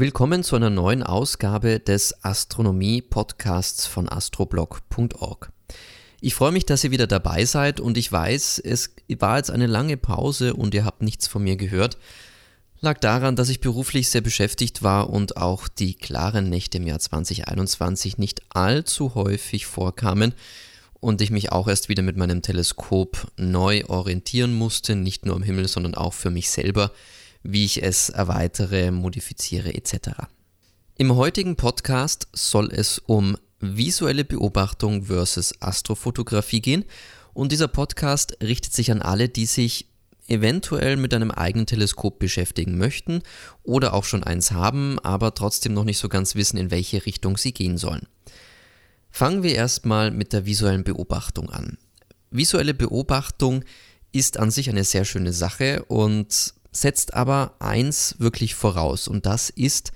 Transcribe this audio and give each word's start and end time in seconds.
Willkommen 0.00 0.42
zu 0.42 0.56
einer 0.56 0.70
neuen 0.70 1.02
Ausgabe 1.02 1.78
des 1.78 2.24
Astronomie-Podcasts 2.24 3.84
von 3.84 4.08
astroblog.org. 4.08 5.52
Ich 6.22 6.34
freue 6.34 6.52
mich, 6.52 6.64
dass 6.64 6.82
ihr 6.84 6.90
wieder 6.90 7.06
dabei 7.06 7.44
seid 7.44 7.80
und 7.80 7.98
ich 7.98 8.10
weiß, 8.10 8.62
es 8.64 8.94
war 9.18 9.36
jetzt 9.36 9.50
eine 9.50 9.66
lange 9.66 9.98
Pause 9.98 10.54
und 10.54 10.72
ihr 10.72 10.86
habt 10.86 11.02
nichts 11.02 11.28
von 11.28 11.42
mir 11.42 11.56
gehört. 11.56 11.98
Lag 12.80 12.98
daran, 13.00 13.36
dass 13.36 13.50
ich 13.50 13.60
beruflich 13.60 14.08
sehr 14.08 14.22
beschäftigt 14.22 14.82
war 14.82 15.10
und 15.10 15.36
auch 15.36 15.68
die 15.68 15.92
klaren 15.92 16.48
Nächte 16.48 16.78
im 16.78 16.86
Jahr 16.86 16.98
2021 16.98 18.16
nicht 18.16 18.40
allzu 18.48 19.14
häufig 19.14 19.66
vorkamen 19.66 20.32
und 21.00 21.20
ich 21.20 21.30
mich 21.30 21.52
auch 21.52 21.68
erst 21.68 21.90
wieder 21.90 22.02
mit 22.02 22.16
meinem 22.16 22.40
Teleskop 22.40 23.30
neu 23.36 23.84
orientieren 23.84 24.54
musste, 24.54 24.96
nicht 24.96 25.26
nur 25.26 25.36
am 25.36 25.42
Himmel, 25.42 25.68
sondern 25.68 25.94
auch 25.94 26.14
für 26.14 26.30
mich 26.30 26.48
selber 26.48 26.90
wie 27.42 27.64
ich 27.64 27.82
es 27.82 28.08
erweitere, 28.10 28.90
modifiziere 28.90 29.74
etc. 29.74 30.10
Im 30.96 31.16
heutigen 31.16 31.56
Podcast 31.56 32.28
soll 32.32 32.70
es 32.72 32.98
um 32.98 33.36
visuelle 33.60 34.24
Beobachtung 34.24 35.04
versus 35.04 35.54
Astrofotografie 35.60 36.60
gehen 36.60 36.84
und 37.32 37.52
dieser 37.52 37.68
Podcast 37.68 38.36
richtet 38.42 38.72
sich 38.72 38.90
an 38.90 39.02
alle, 39.02 39.28
die 39.28 39.46
sich 39.46 39.86
eventuell 40.28 40.96
mit 40.96 41.12
einem 41.12 41.30
eigenen 41.30 41.66
Teleskop 41.66 42.18
beschäftigen 42.18 42.78
möchten 42.78 43.22
oder 43.62 43.94
auch 43.94 44.04
schon 44.04 44.22
eins 44.22 44.52
haben, 44.52 44.98
aber 45.00 45.34
trotzdem 45.34 45.74
noch 45.74 45.84
nicht 45.84 45.98
so 45.98 46.08
ganz 46.08 46.34
wissen, 46.34 46.56
in 46.56 46.70
welche 46.70 47.04
Richtung 47.04 47.36
sie 47.36 47.52
gehen 47.52 47.78
sollen. 47.78 48.06
Fangen 49.10 49.42
wir 49.42 49.54
erstmal 49.54 50.10
mit 50.12 50.32
der 50.32 50.46
visuellen 50.46 50.84
Beobachtung 50.84 51.50
an. 51.50 51.78
Visuelle 52.30 52.74
Beobachtung 52.74 53.64
ist 54.12 54.38
an 54.38 54.50
sich 54.52 54.70
eine 54.70 54.84
sehr 54.84 55.04
schöne 55.04 55.32
Sache 55.32 55.84
und 55.86 56.54
setzt 56.72 57.14
aber 57.14 57.54
eins 57.58 58.16
wirklich 58.18 58.54
voraus 58.54 59.08
und 59.08 59.26
das 59.26 59.50
ist 59.50 59.92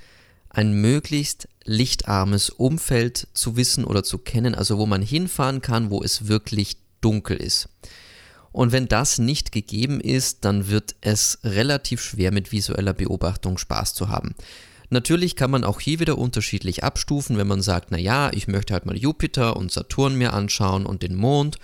ein 0.51 0.73
möglichst 0.73 1.48
lichtarmes 1.64 2.50
Umfeld 2.50 3.28
zu 3.34 3.56
wissen 3.56 3.84
oder 3.84 4.05
zu 4.05 4.19
kennen, 4.19 4.55
also 4.55 4.78
wo 4.78 4.86
man 4.86 5.03
hinfahren 5.03 5.62
kann, 5.62 5.91
wo 5.91 6.03
es 6.03 6.28
wirklich 6.28 6.77
dunkel 7.00 7.36
ist. 7.36 7.69
Und 8.53 8.70
wenn 8.70 8.86
das 8.86 9.19
nicht 9.19 9.50
gegeben 9.50 10.00
ist, 10.00 10.44
dann 10.44 10.69
wird 10.69 10.94
es 11.00 11.41
relativ 11.42 12.00
schwer 12.00 12.31
mit 12.31 12.53
visueller 12.53 12.92
Beobachtung 12.92 13.59
Spaß 13.59 13.94
zu 13.94 14.09
haben. 14.09 14.36
Natürlich 14.91 15.34
kann 15.34 15.50
man 15.50 15.64
auch 15.64 15.81
hier 15.81 15.98
wieder 15.98 16.19
unterschiedlich 16.19 16.84
abstufen, 16.84 17.36
wenn 17.36 17.48
man 17.48 17.62
sagt, 17.62 17.88
na 17.91 17.98
ja, 17.98 18.33
ich 18.33 18.47
möchte 18.47 18.72
halt 18.72 18.86
mal 18.86 18.97
Jupiter 18.97 19.56
und 19.56 19.72
Saturn 19.72 20.14
mir 20.14 20.34
anschauen 20.34 20.86
und 20.86 21.03
den 21.03 21.16
Mond 21.16 21.59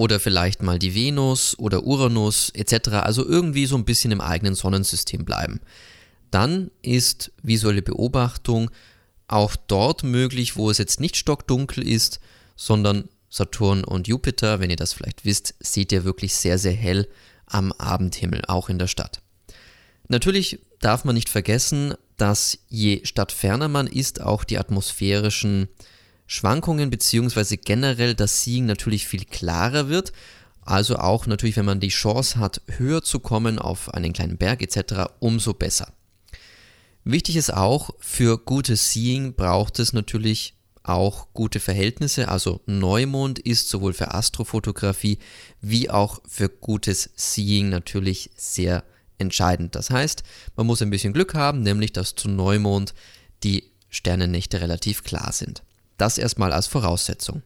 oder 0.00 0.18
vielleicht 0.18 0.62
mal 0.62 0.78
die 0.78 0.94
Venus 0.94 1.58
oder 1.58 1.84
Uranus 1.84 2.48
etc. 2.54 2.88
Also 3.02 3.22
irgendwie 3.22 3.66
so 3.66 3.76
ein 3.76 3.84
bisschen 3.84 4.12
im 4.12 4.22
eigenen 4.22 4.54
Sonnensystem 4.54 5.26
bleiben. 5.26 5.60
Dann 6.30 6.70
ist 6.80 7.32
visuelle 7.42 7.82
Beobachtung 7.82 8.70
auch 9.28 9.56
dort 9.56 10.02
möglich, 10.02 10.56
wo 10.56 10.70
es 10.70 10.78
jetzt 10.78 11.00
nicht 11.00 11.18
stockdunkel 11.18 11.86
ist, 11.86 12.18
sondern 12.56 13.10
Saturn 13.28 13.84
und 13.84 14.08
Jupiter, 14.08 14.58
wenn 14.58 14.70
ihr 14.70 14.76
das 14.76 14.94
vielleicht 14.94 15.26
wisst, 15.26 15.54
seht 15.60 15.92
ihr 15.92 16.02
wirklich 16.02 16.34
sehr, 16.34 16.58
sehr 16.58 16.72
hell 16.72 17.06
am 17.44 17.70
Abendhimmel, 17.72 18.42
auch 18.48 18.70
in 18.70 18.78
der 18.78 18.86
Stadt. 18.86 19.20
Natürlich 20.08 20.60
darf 20.78 21.04
man 21.04 21.14
nicht 21.14 21.28
vergessen, 21.28 21.92
dass 22.16 22.58
je 22.70 23.04
stadtferner 23.04 23.68
man 23.68 23.86
ist, 23.86 24.22
auch 24.22 24.44
die 24.44 24.56
atmosphärischen 24.56 25.68
Schwankungen 26.32 26.90
beziehungsweise 26.90 27.56
generell 27.56 28.14
das 28.14 28.44
Seeing 28.44 28.64
natürlich 28.64 29.08
viel 29.08 29.24
klarer 29.24 29.88
wird. 29.88 30.12
Also 30.60 30.94
auch 30.94 31.26
natürlich, 31.26 31.56
wenn 31.56 31.64
man 31.64 31.80
die 31.80 31.88
Chance 31.88 32.38
hat, 32.38 32.62
höher 32.68 33.02
zu 33.02 33.18
kommen 33.18 33.58
auf 33.58 33.92
einen 33.92 34.12
kleinen 34.12 34.36
Berg 34.36 34.62
etc., 34.62 35.10
umso 35.18 35.54
besser. 35.54 35.92
Wichtig 37.02 37.34
ist 37.34 37.52
auch, 37.52 37.90
für 37.98 38.38
gutes 38.38 38.92
Seeing 38.92 39.34
braucht 39.34 39.80
es 39.80 39.92
natürlich 39.92 40.54
auch 40.84 41.26
gute 41.34 41.58
Verhältnisse. 41.58 42.28
Also 42.28 42.60
Neumond 42.64 43.40
ist 43.40 43.68
sowohl 43.68 43.92
für 43.92 44.14
Astrofotografie 44.14 45.18
wie 45.60 45.90
auch 45.90 46.20
für 46.28 46.48
gutes 46.48 47.10
Seeing 47.16 47.70
natürlich 47.70 48.30
sehr 48.36 48.84
entscheidend. 49.18 49.74
Das 49.74 49.90
heißt, 49.90 50.22
man 50.54 50.68
muss 50.68 50.80
ein 50.80 50.90
bisschen 50.90 51.12
Glück 51.12 51.34
haben, 51.34 51.64
nämlich 51.64 51.92
dass 51.92 52.14
zu 52.14 52.28
Neumond 52.28 52.94
die 53.42 53.64
Sternennächte 53.88 54.60
relativ 54.60 55.02
klar 55.02 55.32
sind. 55.32 55.64
Das 56.00 56.16
erstmal 56.16 56.52
als 56.52 56.66
Voraussetzung. 56.66 57.42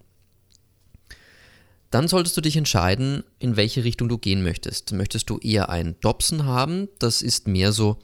Dann 1.90 2.08
solltest 2.08 2.36
du 2.36 2.40
dich 2.40 2.56
entscheiden, 2.56 3.24
in 3.38 3.56
welche 3.56 3.84
Richtung 3.84 4.08
du 4.08 4.16
gehen 4.18 4.42
möchtest. 4.42 4.92
Möchtest 4.92 5.28
du 5.28 5.38
eher 5.38 5.70
ein 5.70 5.96
Dobson 6.00 6.44
haben? 6.44 6.88
Das 6.98 7.20
ist 7.20 7.48
mehr 7.48 7.72
so 7.72 7.98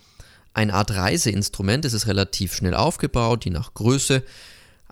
eine 0.52 0.74
Art 0.74 0.90
Reiseinstrument. 0.90 1.84
Es 1.84 1.92
ist 1.92 2.08
relativ 2.08 2.54
schnell 2.54 2.74
aufgebaut, 2.74 3.44
je 3.44 3.52
nach 3.52 3.74
Größe. 3.74 4.24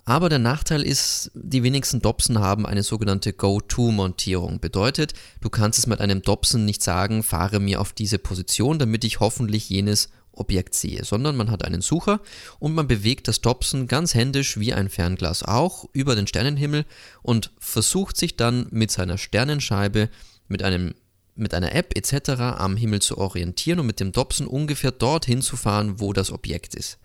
Aber 0.05 0.29
der 0.29 0.39
Nachteil 0.39 0.81
ist, 0.81 1.29
die 1.33 1.61
wenigsten 1.61 2.01
Dobson 2.01 2.39
haben 2.39 2.65
eine 2.65 2.83
sogenannte 2.83 3.33
Go-To-Montierung. 3.33 4.59
Bedeutet, 4.59 5.13
du 5.41 5.49
kannst 5.49 5.77
es 5.77 5.87
mit 5.87 5.99
einem 5.99 6.21
Dobson 6.21 6.63
nicht 6.63 6.81
sagen, 6.81 7.21
fahre 7.21 7.59
mir 7.59 7.81
auf 7.81 7.91
diese 7.93 8.17
Position, 8.17 8.79
damit 8.79 9.03
ich 9.03 9.19
hoffentlich 9.19 9.69
jenes 9.69 10.09
Objekt 10.39 10.73
sehe, 10.73 11.03
sondern 11.03 11.35
man 11.35 11.51
hat 11.51 11.65
einen 11.65 11.81
Sucher 11.81 12.21
und 12.59 12.73
man 12.73 12.87
bewegt 12.87 13.27
das 13.27 13.41
Dobson 13.41 13.87
ganz 13.87 14.13
händisch 14.13 14.59
wie 14.59 14.73
ein 14.73 14.89
Fernglas 14.89 15.43
auch 15.43 15.85
über 15.93 16.15
den 16.15 16.27
Sternenhimmel 16.27 16.85
und 17.21 17.51
versucht 17.59 18.17
sich 18.17 18.35
dann 18.35 18.67
mit 18.71 18.91
seiner 18.91 19.17
Sternenscheibe 19.17 20.09
mit 20.47 20.63
einem 20.63 20.95
mit 21.35 21.53
einer 21.53 21.73
App 21.73 21.97
etc. 21.97 22.31
am 22.57 22.75
Himmel 22.75 23.01
zu 23.01 23.17
orientieren 23.17 23.79
und 23.79 23.87
mit 23.87 24.01
dem 24.01 24.11
Dobson 24.11 24.45
ungefähr 24.45 24.91
dorthin 24.91 25.41
zu 25.41 25.55
fahren, 25.55 26.01
wo 26.01 26.11
das 26.11 26.31
Objekt 26.31 26.75
ist. 26.75 26.99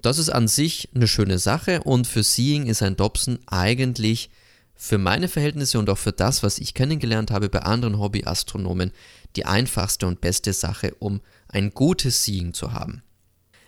Das 0.00 0.18
ist 0.18 0.30
an 0.30 0.48
sich 0.48 0.88
eine 0.94 1.08
schöne 1.08 1.38
Sache 1.38 1.82
und 1.82 2.06
für 2.06 2.22
Seeing 2.22 2.66
ist 2.66 2.82
ein 2.82 2.96
Dobson 2.96 3.38
eigentlich 3.46 4.30
für 4.74 4.98
meine 4.98 5.28
Verhältnisse 5.28 5.78
und 5.78 5.88
auch 5.90 5.98
für 5.98 6.10
das, 6.10 6.42
was 6.42 6.58
ich 6.58 6.74
kennengelernt 6.74 7.30
habe 7.30 7.48
bei 7.48 7.60
anderen 7.60 8.00
Hobbyastronomen, 8.00 8.90
die 9.36 9.46
einfachste 9.46 10.08
und 10.08 10.20
beste 10.20 10.52
Sache, 10.52 10.94
um 10.98 11.20
ein 11.52 11.70
gutes 11.70 12.24
Seeing 12.24 12.52
zu 12.54 12.72
haben. 12.72 13.02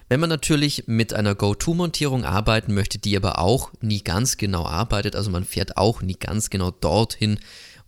Wenn 0.08 0.20
man 0.20 0.28
natürlich 0.28 0.84
mit 0.86 1.14
einer 1.14 1.34
Go-To-Montierung 1.34 2.24
arbeiten 2.24 2.74
möchte, 2.74 2.98
die 2.98 3.16
aber 3.16 3.38
auch 3.38 3.72
nie 3.80 4.02
ganz 4.02 4.36
genau 4.36 4.66
arbeitet, 4.66 5.16
also 5.16 5.30
man 5.30 5.44
fährt 5.44 5.76
auch 5.76 6.02
nie 6.02 6.14
ganz 6.14 6.50
genau 6.50 6.70
dorthin, 6.70 7.38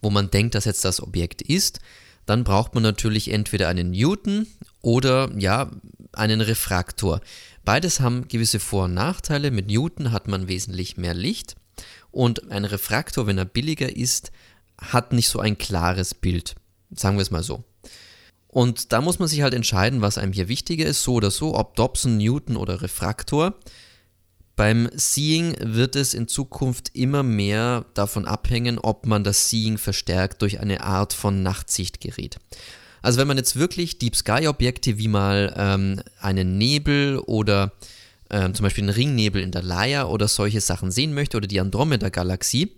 wo 0.01 0.11
man 0.11 0.31
denkt, 0.31 0.55
dass 0.55 0.65
jetzt 0.65 0.85
das 0.85 1.03
Objekt 1.03 1.43
ist, 1.43 1.81
dann 2.25 2.45
braucht 2.45 2.75
man 2.75 2.83
natürlich 2.83 3.31
entweder 3.31 3.69
einen 3.69 3.91
Newton 3.91 4.47
oder 4.81 5.31
ja, 5.37 5.71
einen 6.13 6.41
Refraktor. 6.41 7.21
Beides 7.65 8.01
haben 8.01 8.29
gewisse 8.29 8.61
Vor- 8.61 8.85
und 8.85 8.95
Nachteile. 8.95 9.51
Mit 9.51 9.69
Newton 9.69 10.13
hat 10.13 10.27
man 10.27 10.49
wesentlich 10.49 10.97
mehr 10.97 11.15
Licht 11.15 11.55
und 12.11 12.51
ein 12.51 12.65
Refraktor, 12.65 13.27
wenn 13.27 13.39
er 13.39 13.45
billiger 13.45 13.95
ist, 13.95 14.33
hat 14.79 15.13
nicht 15.13 15.29
so 15.29 15.39
ein 15.39 15.59
klares 15.59 16.15
Bild. 16.15 16.55
Sagen 16.91 17.17
wir 17.17 17.23
es 17.23 17.31
mal 17.31 17.43
so. 17.43 17.65
Und 18.49 18.93
da 18.93 19.01
muss 19.01 19.19
man 19.19 19.29
sich 19.29 19.43
halt 19.43 19.55
entscheiden, 19.55 20.01
was 20.01 20.19
einem 20.19 20.33
hier 20.33 20.49
wichtiger 20.49 20.87
ist, 20.87 21.03
so 21.03 21.15
oder 21.15 21.31
so, 21.31 21.55
ob 21.55 21.77
Dobson, 21.77 22.17
Newton 22.17 22.57
oder 22.57 22.81
Refraktor. 22.83 23.55
Beim 24.57 24.89
Seeing 24.95 25.55
wird 25.61 25.97
es 25.97 26.15
in 26.15 26.29
Zukunft 26.29 26.91
immer 26.95 27.23
mehr 27.23 27.85
davon 27.93 28.25
abhängen, 28.25 28.79
ob 28.79 29.05
man 29.05 29.23
das 29.23 29.51
Seeing 29.51 29.77
verstärkt 29.77 30.41
durch 30.41 30.61
eine 30.61 30.83
Art 30.83 31.13
von 31.13 31.43
Nachtsichtgerät. 31.43 32.39
Also 33.03 33.19
wenn 33.19 33.29
man 33.29 33.37
jetzt 33.37 33.57
wirklich 33.57 33.99
Deep 33.99 34.17
Sky 34.17 34.49
Objekte 34.49 34.97
wie 34.97 35.09
mal 35.09 35.55
ähm, 35.57 36.01
einen 36.21 36.57
Nebel 36.57 37.19
oder 37.19 37.73
ähm, 38.31 38.55
zum 38.55 38.65
Beispiel 38.65 38.85
einen 38.85 38.95
Ringnebel 38.95 39.43
in 39.43 39.53
der 39.53 39.63
Leier 39.63 40.09
oder 40.09 40.27
solche 40.27 40.61
Sachen 40.61 40.91
sehen 40.91 41.15
möchte 41.15 41.37
oder 41.37 41.47
die 41.47 41.61
Andromeda-Galaxie, 41.61 42.73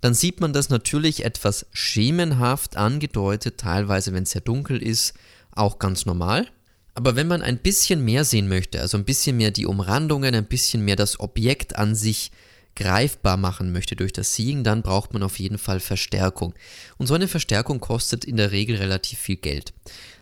dann 0.00 0.14
sieht 0.14 0.40
man 0.40 0.52
das 0.52 0.68
natürlich 0.68 1.24
etwas 1.24 1.66
schemenhaft 1.72 2.76
angedeutet, 2.76 3.58
teilweise 3.58 4.12
wenn 4.12 4.24
es 4.24 4.30
sehr 4.30 4.42
dunkel 4.42 4.82
ist, 4.82 5.14
auch 5.52 5.78
ganz 5.78 6.06
normal. 6.06 6.46
Aber 6.94 7.14
wenn 7.14 7.28
man 7.28 7.42
ein 7.42 7.58
bisschen 7.58 8.04
mehr 8.04 8.24
sehen 8.24 8.48
möchte, 8.48 8.80
also 8.80 8.96
ein 8.96 9.04
bisschen 9.04 9.36
mehr 9.36 9.50
die 9.50 9.66
Umrandungen, 9.66 10.34
ein 10.34 10.46
bisschen 10.46 10.82
mehr 10.84 10.96
das 10.96 11.20
Objekt 11.20 11.76
an 11.76 11.94
sich 11.94 12.30
greifbar 12.74 13.36
machen 13.36 13.72
möchte 13.72 13.96
durch 13.96 14.12
das 14.12 14.34
Seeing, 14.34 14.62
dann 14.62 14.82
braucht 14.82 15.12
man 15.12 15.22
auf 15.22 15.38
jeden 15.38 15.58
Fall 15.58 15.80
Verstärkung. 15.80 16.54
Und 16.98 17.06
so 17.06 17.14
eine 17.14 17.28
Verstärkung 17.28 17.80
kostet 17.80 18.24
in 18.24 18.36
der 18.36 18.52
Regel 18.52 18.76
relativ 18.76 19.18
viel 19.18 19.36
Geld. 19.36 19.72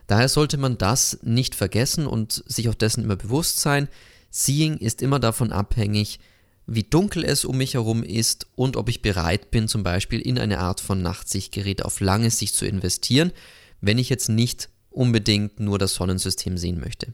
Daher 0.07 0.29
sollte 0.29 0.57
man 0.57 0.79
das 0.79 1.19
nicht 1.23 1.55
vergessen 1.55 2.07
und 2.07 2.45
sich 2.47 2.69
auch 2.69 2.75
dessen 2.75 3.05
immer 3.05 3.17
bewusst 3.17 3.61
sein. 3.61 3.89
Seeing 4.31 4.79
ist 4.79 5.03
immer 5.03 5.19
davon 5.19 5.53
abhängig, 5.53 6.21
wie 6.67 6.83
dunkel 6.83 7.25
es 7.25 7.45
um 7.45 7.59
mich 7.59 7.75
herum 7.75 8.03
ist 8.03 8.47
und 8.55 8.77
ob 8.77 8.89
ich 8.89 9.03
bereit 9.03 9.51
bin, 9.51 9.69
zum 9.69 9.83
Beispiel 9.83 10.21
in 10.21 10.39
eine 10.39 10.61
Art 10.61 10.81
von 10.81 11.03
Nachtsichtgerät 11.03 11.85
auf 11.85 12.01
lange 12.01 12.31
Sicht 12.31 12.55
zu 12.55 12.67
investieren, 12.67 13.33
wenn 13.81 13.99
ich 13.99 14.09
jetzt 14.09 14.29
nicht 14.29 14.71
unbedingt 14.91 15.61
nur 15.61 15.79
das 15.79 15.95
Sonnensystem 15.95 16.57
sehen 16.57 16.81
möchte. 16.81 17.13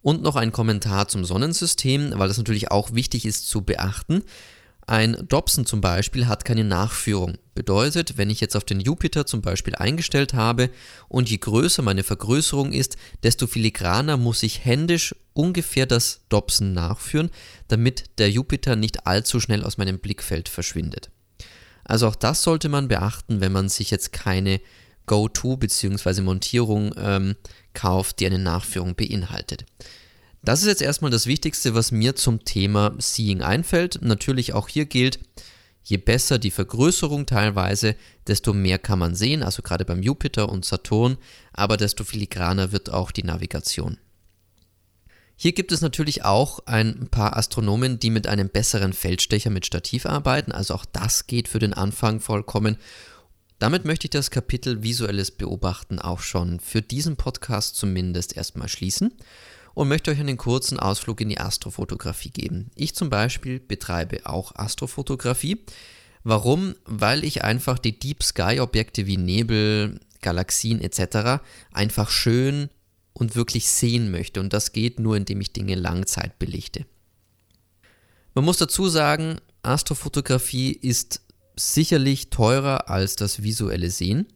Und 0.00 0.22
noch 0.22 0.34
ein 0.34 0.50
Kommentar 0.50 1.06
zum 1.06 1.24
Sonnensystem, 1.24 2.12
weil 2.16 2.26
das 2.26 2.38
natürlich 2.38 2.72
auch 2.72 2.92
wichtig 2.92 3.24
ist 3.24 3.48
zu 3.48 3.62
beachten. 3.62 4.24
Ein 4.92 5.16
Dobson 5.26 5.64
zum 5.64 5.80
Beispiel 5.80 6.26
hat 6.26 6.44
keine 6.44 6.64
Nachführung. 6.64 7.38
Bedeutet, 7.54 8.18
wenn 8.18 8.28
ich 8.28 8.42
jetzt 8.42 8.54
auf 8.54 8.64
den 8.64 8.78
Jupiter 8.78 9.24
zum 9.24 9.40
Beispiel 9.40 9.74
eingestellt 9.74 10.34
habe 10.34 10.68
und 11.08 11.30
je 11.30 11.38
größer 11.38 11.80
meine 11.80 12.02
Vergrößerung 12.02 12.72
ist, 12.72 12.98
desto 13.22 13.46
filigraner 13.46 14.18
muss 14.18 14.42
ich 14.42 14.66
händisch 14.66 15.14
ungefähr 15.32 15.86
das 15.86 16.20
Dobson 16.28 16.74
nachführen, 16.74 17.30
damit 17.68 18.18
der 18.18 18.30
Jupiter 18.30 18.76
nicht 18.76 19.06
allzu 19.06 19.40
schnell 19.40 19.64
aus 19.64 19.78
meinem 19.78 19.98
Blickfeld 19.98 20.50
verschwindet. 20.50 21.10
Also 21.84 22.06
auch 22.06 22.14
das 22.14 22.42
sollte 22.42 22.68
man 22.68 22.88
beachten, 22.88 23.40
wenn 23.40 23.52
man 23.52 23.70
sich 23.70 23.90
jetzt 23.90 24.12
keine 24.12 24.60
Go-To 25.06 25.56
bzw. 25.56 26.20
Montierung 26.20 26.92
ähm, 26.98 27.36
kauft, 27.72 28.20
die 28.20 28.26
eine 28.26 28.38
Nachführung 28.38 28.94
beinhaltet. 28.94 29.64
Das 30.44 30.60
ist 30.60 30.66
jetzt 30.66 30.82
erstmal 30.82 31.12
das 31.12 31.26
Wichtigste, 31.26 31.74
was 31.74 31.92
mir 31.92 32.16
zum 32.16 32.44
Thema 32.44 32.94
Seeing 32.98 33.42
einfällt. 33.42 34.00
Natürlich 34.02 34.54
auch 34.54 34.68
hier 34.68 34.86
gilt, 34.86 35.20
je 35.84 35.98
besser 35.98 36.40
die 36.40 36.50
Vergrößerung 36.50 37.26
teilweise, 37.26 37.94
desto 38.26 38.52
mehr 38.52 38.80
kann 38.80 38.98
man 38.98 39.14
sehen, 39.14 39.44
also 39.44 39.62
gerade 39.62 39.84
beim 39.84 40.02
Jupiter 40.02 40.48
und 40.48 40.64
Saturn, 40.64 41.16
aber 41.52 41.76
desto 41.76 42.02
filigraner 42.02 42.72
wird 42.72 42.90
auch 42.90 43.12
die 43.12 43.22
Navigation. 43.22 43.98
Hier 45.36 45.52
gibt 45.52 45.70
es 45.70 45.80
natürlich 45.80 46.24
auch 46.24 46.60
ein 46.66 47.08
paar 47.08 47.36
Astronomen, 47.36 48.00
die 48.00 48.10
mit 48.10 48.26
einem 48.26 48.48
besseren 48.48 48.92
Feldstecher 48.92 49.50
mit 49.50 49.64
Stativ 49.64 50.06
arbeiten, 50.06 50.50
also 50.50 50.74
auch 50.74 50.84
das 50.84 51.28
geht 51.28 51.46
für 51.46 51.60
den 51.60 51.72
Anfang 51.72 52.18
vollkommen. 52.18 52.78
Damit 53.60 53.84
möchte 53.84 54.06
ich 54.06 54.10
das 54.10 54.32
Kapitel 54.32 54.82
visuelles 54.82 55.30
Beobachten 55.30 56.00
auch 56.00 56.20
schon 56.20 56.58
für 56.58 56.82
diesen 56.82 57.14
Podcast 57.16 57.76
zumindest 57.76 58.36
erstmal 58.36 58.68
schließen 58.68 59.12
und 59.74 59.88
möchte 59.88 60.10
euch 60.10 60.20
einen 60.20 60.36
kurzen 60.36 60.78
Ausflug 60.78 61.20
in 61.20 61.28
die 61.28 61.40
Astrofotografie 61.40 62.30
geben. 62.30 62.70
Ich 62.74 62.94
zum 62.94 63.10
Beispiel 63.10 63.60
betreibe 63.60 64.26
auch 64.26 64.54
Astrofotografie. 64.54 65.64
Warum? 66.24 66.74
Weil 66.84 67.24
ich 67.24 67.42
einfach 67.42 67.78
die 67.78 67.98
Deep 67.98 68.22
Sky 68.22 68.60
Objekte 68.60 69.06
wie 69.06 69.16
Nebel, 69.16 70.00
Galaxien 70.20 70.80
etc. 70.80 71.42
einfach 71.72 72.10
schön 72.10 72.68
und 73.12 73.34
wirklich 73.34 73.68
sehen 73.68 74.10
möchte. 74.10 74.40
Und 74.40 74.52
das 74.52 74.72
geht 74.72 75.00
nur, 75.00 75.16
indem 75.16 75.40
ich 75.40 75.52
Dinge 75.52 75.74
Langzeit 75.74 76.38
belichte. 76.38 76.86
Man 78.34 78.44
muss 78.44 78.56
dazu 78.56 78.88
sagen, 78.88 79.38
Astrofotografie 79.62 80.72
ist 80.72 81.20
sicherlich 81.56 82.30
teurer 82.30 82.88
als 82.88 83.16
das 83.16 83.42
visuelle 83.42 83.90
Sehen. 83.90 84.26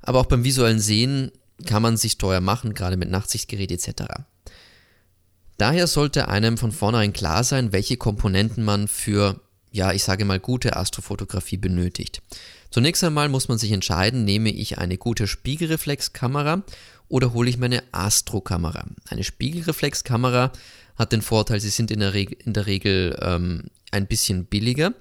Aber 0.00 0.20
auch 0.20 0.26
beim 0.26 0.44
visuellen 0.44 0.80
Sehen 0.80 1.30
kann 1.66 1.82
man 1.82 1.96
sich 1.96 2.18
teuer 2.18 2.40
machen, 2.40 2.74
gerade 2.74 2.96
mit 2.96 3.10
Nachtsichtgerät 3.10 3.70
etc. 3.70 4.04
Daher 5.58 5.86
sollte 5.86 6.28
einem 6.28 6.58
von 6.58 6.72
vornherein 6.72 7.12
klar 7.12 7.44
sein, 7.44 7.72
welche 7.72 7.96
Komponenten 7.96 8.64
man 8.64 8.88
für, 8.88 9.40
ja, 9.70 9.92
ich 9.92 10.04
sage 10.04 10.24
mal, 10.24 10.40
gute 10.40 10.76
Astrofotografie 10.76 11.56
benötigt. 11.56 12.22
Zunächst 12.70 13.04
einmal 13.04 13.28
muss 13.28 13.48
man 13.48 13.58
sich 13.58 13.70
entscheiden, 13.72 14.24
nehme 14.24 14.50
ich 14.50 14.78
eine 14.78 14.96
gute 14.96 15.26
Spiegelreflexkamera 15.26 16.62
oder 17.08 17.34
hole 17.34 17.50
ich 17.50 17.58
meine 17.58 17.82
Astrokamera. 17.92 18.86
Eine 19.08 19.24
Spiegelreflexkamera 19.24 20.52
hat 20.96 21.12
den 21.12 21.22
Vorteil, 21.22 21.60
sie 21.60 21.68
sind 21.68 21.90
in 21.90 22.00
der, 22.00 22.14
Reg 22.14 22.44
in 22.46 22.54
der 22.54 22.66
Regel 22.66 23.18
ähm, 23.20 23.64
ein 23.90 24.06
bisschen 24.06 24.46
billiger 24.46 24.94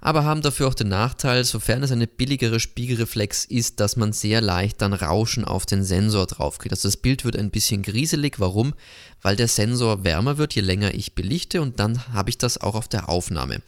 aber 0.00 0.24
haben 0.24 0.40
dafür 0.40 0.68
auch 0.68 0.74
den 0.74 0.88
Nachteil, 0.88 1.44
sofern 1.44 1.82
es 1.82 1.92
eine 1.92 2.06
billigere 2.06 2.58
Spiegelreflex 2.58 3.44
ist, 3.44 3.80
dass 3.80 3.96
man 3.96 4.12
sehr 4.12 4.40
leicht 4.40 4.80
dann 4.80 4.94
Rauschen 4.94 5.44
auf 5.44 5.66
den 5.66 5.84
Sensor 5.84 6.26
draufkriegt. 6.26 6.72
Also 6.72 6.88
das 6.88 6.96
Bild 6.96 7.24
wird 7.24 7.36
ein 7.36 7.50
bisschen 7.50 7.82
grieselig. 7.82 8.40
Warum? 8.40 8.74
Weil 9.20 9.36
der 9.36 9.48
Sensor 9.48 10.04
wärmer 10.04 10.38
wird, 10.38 10.54
je 10.54 10.62
länger 10.62 10.94
ich 10.94 11.14
belichte 11.14 11.60
und 11.60 11.80
dann 11.80 12.08
habe 12.14 12.30
ich 12.30 12.38
das 12.38 12.58
auch 12.58 12.74
auf 12.74 12.88
der 12.88 13.08
Aufnahme. 13.08 13.60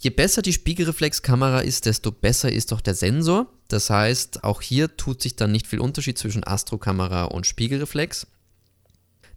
Je 0.00 0.10
besser 0.10 0.42
die 0.42 0.52
Spiegelreflexkamera 0.52 1.60
ist, 1.60 1.86
desto 1.86 2.10
besser 2.12 2.52
ist 2.52 2.72
auch 2.72 2.80
der 2.80 2.94
Sensor. 2.94 3.46
Das 3.68 3.88
heißt, 3.88 4.44
auch 4.44 4.60
hier 4.60 4.96
tut 4.96 5.22
sich 5.22 5.36
dann 5.36 5.52
nicht 5.52 5.66
viel 5.66 5.80
Unterschied 5.80 6.18
zwischen 6.18 6.46
Astrokamera 6.46 7.24
und 7.24 7.46
Spiegelreflex. 7.46 8.26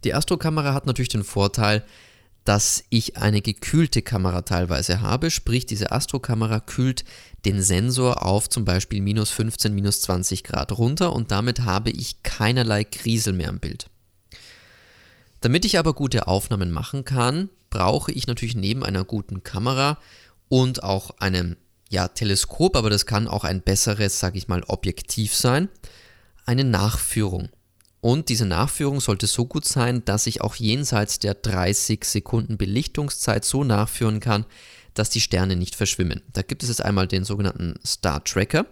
Die 0.04 0.14
Astrokamera 0.14 0.74
hat 0.74 0.86
natürlich 0.86 1.08
den 1.08 1.24
Vorteil, 1.24 1.84
dass 2.48 2.82
ich 2.88 3.18
eine 3.18 3.42
gekühlte 3.42 4.00
Kamera 4.00 4.40
teilweise 4.40 5.02
habe, 5.02 5.30
sprich 5.30 5.66
diese 5.66 5.92
Astrokamera 5.92 6.60
kühlt 6.60 7.04
den 7.44 7.60
Sensor 7.60 8.24
auf 8.24 8.48
zum 8.48 8.64
Beispiel 8.64 9.02
minus 9.02 9.28
15, 9.28 9.74
minus 9.74 10.00
20 10.00 10.44
Grad 10.44 10.72
runter 10.72 11.12
und 11.12 11.30
damit 11.30 11.60
habe 11.60 11.90
ich 11.90 12.22
keinerlei 12.22 12.84
Kriesel 12.84 13.34
mehr 13.34 13.50
im 13.50 13.60
Bild. 13.60 13.90
Damit 15.42 15.66
ich 15.66 15.78
aber 15.78 15.92
gute 15.92 16.26
Aufnahmen 16.26 16.70
machen 16.70 17.04
kann, 17.04 17.50
brauche 17.68 18.12
ich 18.12 18.26
natürlich 18.26 18.56
neben 18.56 18.82
einer 18.82 19.04
guten 19.04 19.42
Kamera 19.42 19.98
und 20.48 20.82
auch 20.82 21.18
einem 21.18 21.58
ja, 21.90 22.08
Teleskop, 22.08 22.76
aber 22.76 22.88
das 22.88 23.04
kann 23.04 23.28
auch 23.28 23.44
ein 23.44 23.60
besseres, 23.60 24.20
sage 24.20 24.38
ich 24.38 24.48
mal, 24.48 24.64
Objektiv 24.68 25.34
sein, 25.34 25.68
eine 26.46 26.64
Nachführung. 26.64 27.50
Und 28.00 28.28
diese 28.28 28.46
Nachführung 28.46 29.00
sollte 29.00 29.26
so 29.26 29.44
gut 29.44 29.64
sein, 29.64 30.04
dass 30.04 30.26
ich 30.26 30.40
auch 30.40 30.54
jenseits 30.54 31.18
der 31.18 31.34
30 31.34 32.04
Sekunden 32.04 32.56
Belichtungszeit 32.56 33.44
so 33.44 33.64
nachführen 33.64 34.20
kann, 34.20 34.46
dass 34.94 35.10
die 35.10 35.20
Sterne 35.20 35.56
nicht 35.56 35.74
verschwimmen. 35.74 36.22
Da 36.32 36.42
gibt 36.42 36.62
es 36.62 36.68
jetzt 36.68 36.84
einmal 36.84 37.06
den 37.06 37.24
sogenannten 37.24 37.74
Star 37.84 38.22
Tracker. 38.22 38.66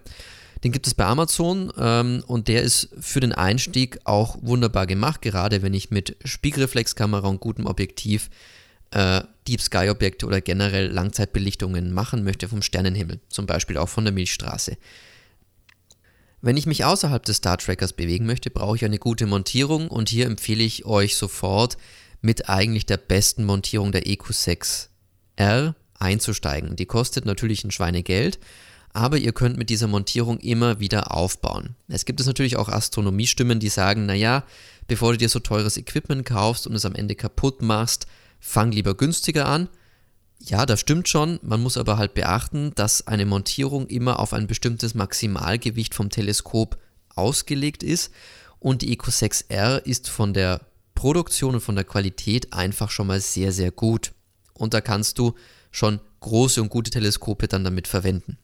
Den 0.65 0.73
gibt 0.73 0.87
es 0.87 0.95
bei 0.95 1.05
Amazon 1.05 1.73
ähm, 1.77 2.25
und 2.27 2.49
der 2.49 2.63
ist 2.63 2.89
für 2.99 3.21
den 3.21 3.33
Einstieg 3.33 3.99
auch 4.05 4.39
wunderbar 4.41 4.87
gemacht, 4.87 5.23
gerade 5.23 5.63
wenn 5.63 5.75
ich 5.75 5.91
mit 5.91 6.17
Spiegelreflexkamera 6.25 7.29
und 7.29 7.41
gutem 7.41 7.67
Objektiv 7.67 8.31
äh, 8.91 9.23
Deep 9.47 9.61
Sky 9.61 9.91
Objekte 9.91 10.27
oder 10.27 10.41
generell 10.41 10.87
Langzeitbelichtungen 10.87 11.93
machen 11.93 12.25
möchte 12.25 12.49
vom 12.49 12.63
Sternenhimmel, 12.63 13.21
zum 13.29 13.47
Beispiel 13.47 13.77
auch 13.77 13.89
von 13.89 14.05
der 14.05 14.15
Milchstraße. 14.15 14.77
Wenn 16.47 16.57
ich 16.57 16.67
mich 16.67 16.85
außerhalb 16.85 17.25
des 17.25 17.39
Star 17.39 17.59
Trackers 17.59 17.93
bewegen 17.93 18.25
möchte, 18.25 18.51
brauche 18.51 18.77
ich 18.77 18.85
eine 18.85 19.01
gute 19.01 19.27
Montierung 19.27 19.89
und 19.89 20.09
hier 20.09 20.27
empfehle 20.27 20.63
ich 20.63 20.85
euch 20.85 21.17
sofort 21.17 21.77
mit 22.21 22.49
eigentlich 22.49 22.87
der 22.87 22.99
besten 22.99 23.45
Montierung 23.45 23.91
der 23.91 24.07
EQ6R 24.07 25.75
einzusteigen. 25.99 26.77
Die 26.77 26.87
kostet 26.87 27.25
natürlich 27.25 27.65
ein 27.65 27.73
Schweinegeld, 27.73 28.39
aber 28.93 29.19
ihr 29.19 29.33
könnt 29.33 29.57
mit 29.57 29.71
dieser 29.71 29.89
Montierung 29.89 30.39
immer 30.39 30.79
wieder 30.79 31.13
aufbauen. 31.13 31.75
Es 31.89 32.05
gibt 32.05 32.21
es 32.21 32.29
natürlich 32.29 32.57
auch 32.57 32.69
Astronomiestimmen, 32.69 33.59
die 33.59 33.69
sagen, 33.69 34.07
naja, 34.07 34.45
bevor 34.87 35.11
du 35.11 35.19
dir 35.19 35.29
so 35.29 35.41
teures 35.41 35.77
Equipment 35.77 36.25
kaufst 36.25 36.69
und 36.69 36.77
es 36.77 36.85
am 36.85 36.95
Ende 36.95 37.17
kaputt 37.17 37.61
machst, 37.61 38.07
fang 38.39 38.71
lieber 38.71 38.95
günstiger 38.95 39.47
an. 39.47 39.69
Ja, 40.49 40.65
das 40.65 40.81
stimmt 40.81 41.09
schon. 41.09 41.41
Man 41.43 41.61
muss 41.61 41.77
aber 41.77 41.99
halt 41.99 42.15
beachten, 42.15 42.73
dass 42.77 43.07
eine 43.07 43.27
Montierung 43.27 43.89
immer 43.89 44.21
auf 44.21 44.33
ein 44.33 44.47
bestimmtes 44.47 44.95
Maximalgewicht 44.95 45.93
vom 45.93 46.09
Teleskop 46.09 46.79
ausgelegt 47.17 47.83
ist 47.83 48.13
und 48.61 48.83
die 48.83 48.93
Eco 48.93 49.11
6R 49.11 49.79
ist 49.85 50.09
von 50.09 50.35
der 50.35 50.61
Produktion 50.95 51.55
und 51.55 51.61
von 51.61 51.75
der 51.75 51.85
Qualität 51.85 52.53
einfach 52.53 52.91
schon 52.91 53.09
mal 53.09 53.21
sehr, 53.21 53.51
sehr 53.51 53.73
gut. 53.73 54.13
Und 54.55 54.73
da 54.73 54.81
kannst 54.81 55.19
du 55.19 55.35
schon 55.73 56.01
große 56.21 56.63
und 56.63 56.69
gute 56.69 56.91
Teleskope 56.91 57.49
dann 57.49 57.65
damit 57.65 57.89
verwenden. 57.89 58.39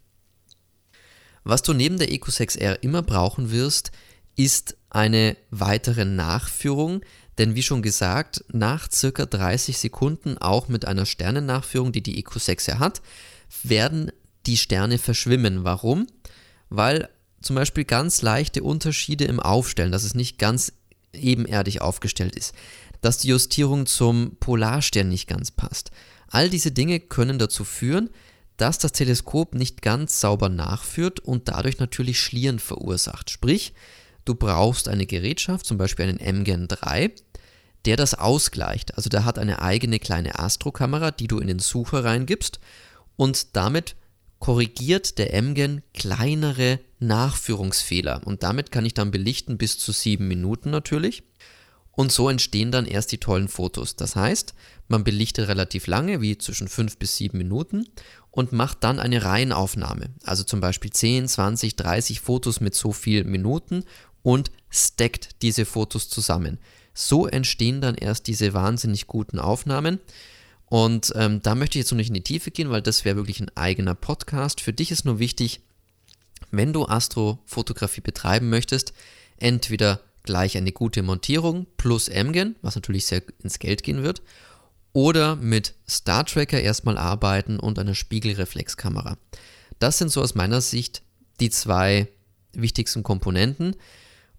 Was 1.44 1.62
du 1.62 1.73
neben 1.73 1.99
der 1.99 2.12
Eco 2.12 2.30
6R 2.30 2.78
immer 2.82 3.02
brauchen 3.02 3.52
wirst, 3.52 3.92
ist 4.35 4.76
eine 4.90 5.37
weitere 5.50 6.04
Nachführung, 6.04 7.02
denn 7.38 7.54
wie 7.54 7.62
schon 7.62 7.82
gesagt, 7.82 8.44
nach 8.52 8.90
circa 8.90 9.26
30 9.26 9.78
Sekunden, 9.78 10.38
auch 10.38 10.68
mit 10.68 10.86
einer 10.86 11.06
Sternennachführung, 11.06 11.92
die 11.92 12.02
die 12.02 12.22
EQ6 12.22 12.70
ja 12.70 12.78
hat, 12.78 13.00
werden 13.62 14.12
die 14.46 14.56
Sterne 14.56 14.98
verschwimmen. 14.98 15.64
Warum? 15.64 16.06
Weil 16.68 17.08
zum 17.40 17.56
Beispiel 17.56 17.84
ganz 17.84 18.22
leichte 18.22 18.62
Unterschiede 18.62 19.24
im 19.24 19.40
Aufstellen, 19.40 19.92
dass 19.92 20.04
es 20.04 20.14
nicht 20.14 20.38
ganz 20.38 20.72
ebenerdig 21.12 21.80
aufgestellt 21.80 22.36
ist, 22.36 22.54
dass 23.00 23.18
die 23.18 23.28
Justierung 23.28 23.86
zum 23.86 24.36
Polarstern 24.38 25.08
nicht 25.08 25.26
ganz 25.26 25.50
passt. 25.50 25.90
All 26.28 26.48
diese 26.48 26.72
Dinge 26.72 27.00
können 27.00 27.38
dazu 27.38 27.64
führen, 27.64 28.10
dass 28.56 28.78
das 28.78 28.92
Teleskop 28.92 29.54
nicht 29.54 29.82
ganz 29.82 30.20
sauber 30.20 30.48
nachführt 30.48 31.20
und 31.20 31.48
dadurch 31.48 31.78
natürlich 31.78 32.20
Schlieren 32.20 32.58
verursacht. 32.58 33.30
Sprich, 33.30 33.74
Du 34.24 34.34
brauchst 34.34 34.88
eine 34.88 35.06
Gerätschaft, 35.06 35.66
zum 35.66 35.78
Beispiel 35.78 36.06
einen 36.06 36.40
MGen 36.40 36.68
3, 36.68 37.12
der 37.84 37.96
das 37.96 38.14
ausgleicht. 38.14 38.96
Also 38.96 39.10
der 39.10 39.24
hat 39.24 39.38
eine 39.38 39.62
eigene 39.62 39.98
kleine 39.98 40.38
Astro-Kamera, 40.38 41.10
die 41.10 41.26
du 41.26 41.38
in 41.38 41.48
den 41.48 41.58
Sucher 41.58 42.04
reingibst 42.04 42.60
und 43.16 43.56
damit 43.56 43.96
korrigiert 44.38 45.18
der 45.18 45.40
MGen 45.40 45.82
kleinere 45.94 46.80
Nachführungsfehler 46.98 48.22
und 48.24 48.42
damit 48.42 48.72
kann 48.72 48.84
ich 48.84 48.94
dann 48.94 49.12
belichten 49.12 49.56
bis 49.58 49.78
zu 49.78 49.92
sieben 49.92 50.26
Minuten 50.26 50.70
natürlich. 50.70 51.22
Und 51.92 52.11
so 52.11 52.28
entstehen 52.28 52.72
dann 52.72 52.87
erst 52.87 53.12
die 53.12 53.18
tollen 53.18 53.49
Fotos. 53.49 53.96
Das 53.96 54.16
heißt, 54.16 54.54
man 54.88 55.04
belichtet 55.04 55.49
relativ 55.49 55.87
lange, 55.87 56.20
wie 56.20 56.38
zwischen 56.38 56.68
fünf 56.68 56.96
bis 56.96 57.16
sieben 57.16 57.38
Minuten, 57.38 57.87
und 58.30 58.52
macht 58.52 58.82
dann 58.82 58.99
eine 58.99 59.22
Reihenaufnahme. 59.22 60.08
Also 60.25 60.42
zum 60.42 60.61
Beispiel 60.61 60.90
10, 60.90 61.28
20, 61.28 61.76
30 61.76 62.20
Fotos 62.20 62.61
mit 62.61 62.75
so 62.75 62.92
viel 62.92 63.25
Minuten 63.25 63.84
und 64.22 64.50
stackt 64.70 65.42
diese 65.42 65.66
Fotos 65.66 66.08
zusammen. 66.08 66.58
So 66.94 67.26
entstehen 67.26 67.82
dann 67.82 67.94
erst 67.94 68.26
diese 68.26 68.54
wahnsinnig 68.54 69.06
guten 69.06 69.38
Aufnahmen. 69.38 70.00
Und 70.66 71.12
ähm, 71.16 71.42
da 71.42 71.54
möchte 71.54 71.78
ich 71.78 71.84
jetzt 71.84 71.90
noch 71.90 71.99
nicht 71.99 72.08
in 72.08 72.14
die 72.14 72.22
Tiefe 72.22 72.50
gehen, 72.50 72.70
weil 72.70 72.80
das 72.80 73.04
wäre 73.04 73.16
wirklich 73.16 73.40
ein 73.40 73.54
eigener 73.54 73.94
Podcast. 73.94 74.62
Für 74.62 74.72
dich 74.72 74.90
ist 74.90 75.04
nur 75.04 75.18
wichtig, 75.18 75.61
wenn 76.50 76.72
du 76.72 76.87
Astrofotografie 76.87 78.00
betreiben 78.00 78.49
möchtest, 78.49 78.94
entweder 79.37 80.00
gleich 80.22 80.56
eine 80.56 80.72
gute 80.72 81.02
Montierung 81.02 81.66
plus 81.76 82.08
MGen, 82.08 82.56
was 82.62 82.74
natürlich 82.74 83.06
sehr 83.06 83.22
ins 83.42 83.58
Geld 83.58 83.82
gehen 83.82 84.02
wird, 84.02 84.22
oder 84.92 85.36
mit 85.36 85.74
Star 85.88 86.24
Tracker 86.24 86.60
erstmal 86.60 86.98
arbeiten 86.98 87.58
und 87.58 87.78
einer 87.78 87.94
Spiegelreflexkamera. 87.94 89.16
Das 89.78 89.98
sind 89.98 90.10
so 90.10 90.20
aus 90.20 90.34
meiner 90.34 90.60
Sicht 90.60 91.02
die 91.40 91.50
zwei 91.50 92.08
wichtigsten 92.52 93.02
Komponenten. 93.02 93.76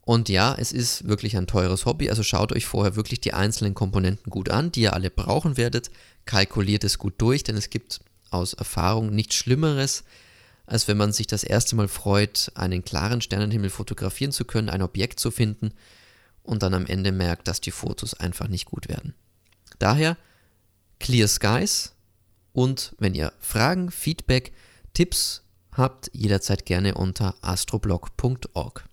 Und 0.02 0.30
ja, 0.30 0.54
es 0.58 0.72
ist 0.72 1.08
wirklich 1.08 1.38
ein 1.38 1.48
teures 1.48 1.86
Hobby, 1.86 2.10
also 2.10 2.24
schaut 2.24 2.52
euch 2.52 2.66
vorher 2.66 2.96
wirklich 2.96 3.22
die 3.22 3.34
einzelnen 3.34 3.74
Komponenten 3.74 4.30
gut 4.30 4.50
an, 4.50 4.72
die 4.72 4.82
ihr 4.82 4.94
alle 4.94 5.10
brauchen 5.10 5.58
werdet. 5.58 5.92
Kalkuliert 6.26 6.84
es 6.84 6.98
gut 6.98 7.14
durch, 7.18 7.44
denn 7.44 7.56
es 7.56 7.70
gibt 7.70 8.02
aus 8.30 8.54
Erfahrung 8.54 9.16
nichts 9.16 9.36
Schlimmeres, 9.36 10.04
als 10.74 10.88
wenn 10.88 10.98
man 10.98 11.14
sich 11.14 11.28
das 11.28 11.44
erste 11.44 11.76
Mal 11.76 11.88
freut, 11.88 12.52
einen 12.56 12.84
klaren 12.84 13.22
Sternenhimmel 13.22 13.70
fotografieren 13.70 14.32
zu 14.32 14.44
können, 14.44 14.70
ein 14.70 14.82
Objekt 14.82 15.20
zu 15.20 15.30
finden 15.30 15.72
und 16.42 16.64
dann 16.64 16.74
am 16.74 16.88
Ende 16.88 17.12
merkt, 17.12 17.48
dass 17.48 17.62
die 17.62 17.70
Fotos 17.70 18.16
einfach 18.16 18.48
nicht 18.48 18.66
gut 18.66 18.90
werden. 18.90 19.14
Daher 19.78 20.18
Clear 21.00 21.28
Skies 21.28 21.94
und 22.54 22.96
wenn 22.98 23.14
ihr 23.14 23.34
Fragen, 23.40 23.92
Feedback, 23.92 24.52
Tipps 24.96 25.44
habt, 25.74 26.10
jederzeit 26.12 26.66
gerne 26.66 26.96
unter 26.96 27.36
astroblog.org. 27.42 28.84